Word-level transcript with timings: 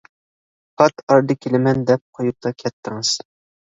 پات 0.79 1.03
ئارىدا 1.05 1.37
كېلىمەن، 1.45 1.87
دەپ 1.93 2.05
قويۇپلا 2.21 2.57
كەتتىڭىز. 2.67 3.19